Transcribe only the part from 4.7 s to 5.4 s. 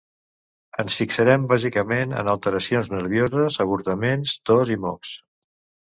i mocs.